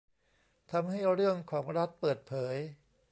[0.71, 2.55] ทำให้เรื่องของรัฐเปิดเผย